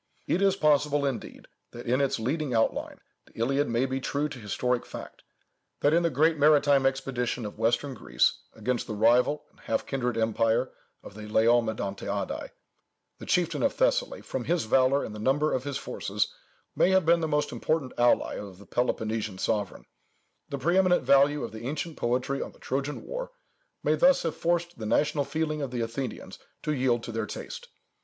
It 0.25 0.41
is 0.41 0.55
possible, 0.55 1.05
indeed, 1.05 1.47
that 1.73 1.85
in 1.85 2.01
its 2.01 2.17
leading 2.17 2.55
outline, 2.55 2.97
the 3.27 3.33
Iliad 3.39 3.69
may 3.69 3.85
be 3.85 4.01
true 4.01 4.27
to 4.29 4.39
historic 4.39 4.83
fact, 4.83 5.21
that 5.81 5.93
in 5.93 6.01
the 6.01 6.09
great 6.09 6.37
maritime 6.39 6.87
expedition 6.87 7.45
of 7.45 7.59
western 7.59 7.93
Greece 7.93 8.39
against 8.55 8.87
the 8.87 8.95
rival 8.95 9.43
and 9.51 9.59
half 9.59 9.85
kindred 9.85 10.17
empire 10.17 10.71
of 11.03 11.13
the 11.13 11.27
Laomedontiadæ, 11.27 12.49
the 13.19 13.25
chieftain 13.27 13.61
of 13.61 13.73
Thessaly, 13.75 14.21
from 14.23 14.45
his 14.45 14.65
valour 14.65 15.03
and 15.03 15.13
the 15.13 15.19
number 15.19 15.53
of 15.53 15.65
his 15.65 15.77
forces, 15.77 16.33
may 16.75 16.89
have 16.89 17.05
been 17.05 17.19
the 17.21 17.27
most 17.27 17.51
important 17.51 17.93
ally 17.95 18.37
of 18.39 18.57
the 18.57 18.65
Peloponnesian 18.65 19.37
sovereign; 19.37 19.85
the 20.49 20.57
preeminent 20.57 21.03
value 21.03 21.43
of 21.43 21.51
the 21.51 21.67
ancient 21.67 21.95
poetry 21.95 22.41
on 22.41 22.53
the 22.53 22.59
Trojan 22.59 23.05
war 23.05 23.29
may 23.83 23.93
thus 23.93 24.23
have 24.23 24.35
forced 24.35 24.79
the 24.79 24.87
national 24.87 25.25
feeling 25.25 25.61
of 25.61 25.69
the 25.69 25.81
Athenians 25.81 26.39
to 26.63 26.73
yield 26.73 27.03
to 27.03 27.11
their 27.11 27.27
taste. 27.27 27.67